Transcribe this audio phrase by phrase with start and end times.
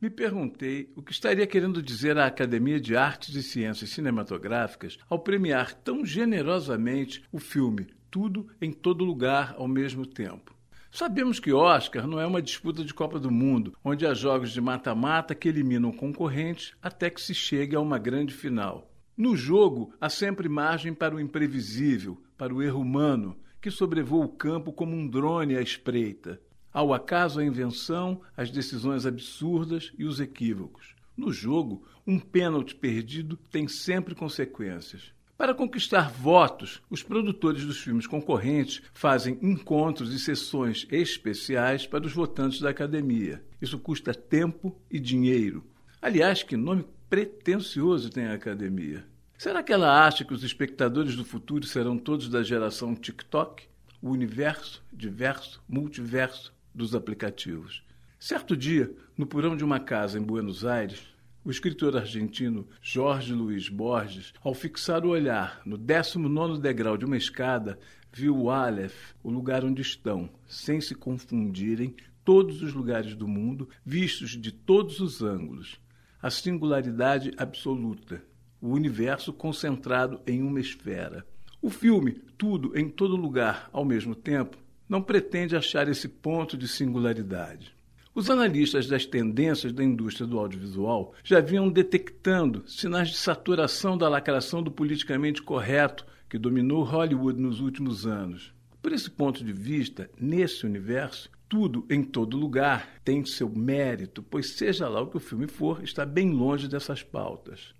[0.00, 5.18] me perguntei o que estaria querendo dizer a Academia de Artes e Ciências Cinematográficas ao
[5.18, 10.54] premiar tão generosamente o filme Tudo em Todo Lugar ao mesmo tempo.
[10.90, 14.60] Sabemos que Oscar não é uma disputa de Copa do Mundo, onde há jogos de
[14.60, 18.90] mata-mata que eliminam concorrentes até que se chegue a uma grande final.
[19.16, 24.28] No jogo, há sempre margem para o imprevisível, para o erro humano, que sobrevoa o
[24.28, 26.40] campo como um drone à espreita.
[26.76, 30.94] Ao acaso, a invenção, as decisões absurdas e os equívocos.
[31.16, 35.10] No jogo, um pênalti perdido tem sempre consequências.
[35.38, 42.12] Para conquistar votos, os produtores dos filmes concorrentes fazem encontros e sessões especiais para os
[42.12, 43.42] votantes da academia.
[43.58, 45.64] Isso custa tempo e dinheiro.
[46.02, 49.02] Aliás, que nome pretensioso tem a academia.
[49.38, 53.66] Será que ela acha que os espectadores do futuro serão todos da geração TikTok?
[54.02, 57.82] O universo, diverso, multiverso, dos aplicativos.
[58.20, 61.02] Certo dia, no porão de uma casa em Buenos Aires,
[61.42, 67.16] o escritor argentino Jorge Luiz Borges, ao fixar o olhar no 19 degrau de uma
[67.16, 67.78] escada,
[68.12, 73.68] viu o Aleph, o lugar onde estão, sem se confundirem, todos os lugares do mundo,
[73.84, 75.80] vistos de todos os ângulos.
[76.20, 78.22] A singularidade absoluta,
[78.60, 81.24] o universo concentrado em uma esfera.
[81.62, 86.68] O filme, tudo em todo lugar ao mesmo tempo, não pretende achar esse ponto de
[86.68, 87.74] singularidade.
[88.14, 94.08] Os analistas das tendências da indústria do audiovisual já vinham detectando sinais de saturação da
[94.08, 98.54] lacração do politicamente correto que dominou Hollywood nos últimos anos.
[98.80, 104.50] Por esse ponto de vista, nesse universo, tudo em todo lugar tem seu mérito, pois
[104.50, 107.74] seja lá o que o filme for, está bem longe dessas pautas.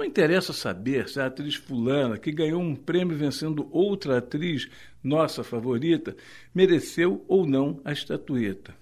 [0.00, 4.66] Não interessa saber se a atriz fulana, que ganhou um prêmio vencendo outra atriz,
[5.04, 6.16] nossa favorita,
[6.54, 8.74] mereceu ou não a estatueta.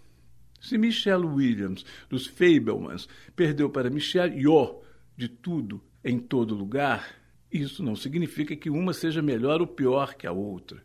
[0.60, 4.80] Se Michelle Williams, dos Fablemans, perdeu para Michelle Yeoh,
[5.16, 7.16] de tudo, em todo lugar,
[7.50, 10.80] isso não significa que uma seja melhor ou pior que a outra.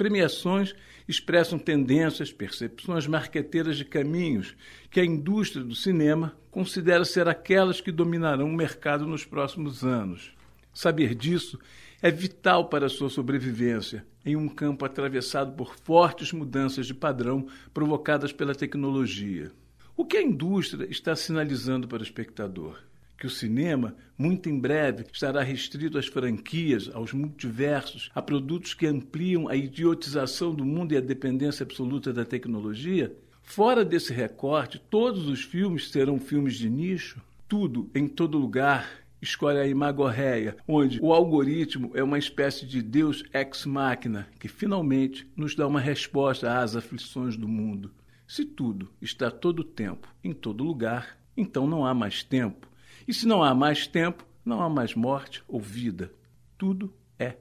[0.00, 0.74] Premiações
[1.06, 4.56] expressam tendências, percepções marqueteiras de caminhos
[4.90, 10.32] que a indústria do cinema considera ser aquelas que dominarão o mercado nos próximos anos.
[10.72, 11.60] Saber disso
[12.00, 17.46] é vital para a sua sobrevivência em um campo atravessado por fortes mudanças de padrão
[17.74, 19.52] provocadas pela tecnologia.
[19.94, 22.78] O que a indústria está sinalizando para o espectador?
[23.20, 28.86] Que o cinema, muito em breve, estará restrito às franquias, aos multiversos, a produtos que
[28.86, 33.14] ampliam a idiotização do mundo e a dependência absoluta da tecnologia?
[33.42, 37.20] Fora desse recorte, todos os filmes serão filmes de nicho?
[37.46, 38.88] Tudo, em todo lugar,
[39.20, 45.30] escolhe a imagorreia, onde o algoritmo é uma espécie de Deus ex machina que finalmente
[45.36, 47.90] nos dá uma resposta às aflições do mundo.
[48.26, 52.69] Se tudo está todo tempo, em todo lugar, então não há mais tempo
[53.06, 56.12] e se não há mais tempo, não há mais morte ou vida.
[56.56, 57.36] Tudo é.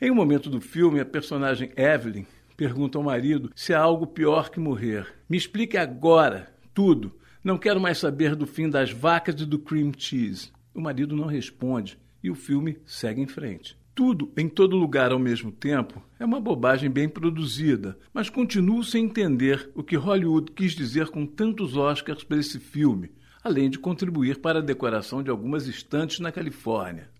[0.00, 2.24] Em um momento do filme, a personagem Evelyn
[2.56, 5.12] pergunta ao marido se há algo pior que morrer.
[5.28, 7.12] Me explique agora tudo.
[7.42, 10.50] Não quero mais saber do fim das vacas e do cream cheese.
[10.74, 13.76] O marido não responde e o filme segue em frente.
[13.94, 19.04] Tudo em todo lugar ao mesmo tempo é uma bobagem bem produzida, mas continuo sem
[19.04, 23.12] entender o que Hollywood quis dizer com tantos Oscars para esse filme
[23.44, 27.10] além de contribuir para a decoração de algumas estantes na Califórnia.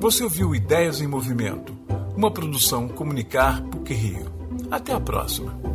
[0.00, 1.78] Você ouviu Ideias em Movimento,
[2.16, 4.32] uma produção Comunicar PUC Rio.
[4.68, 5.71] Até a próxima.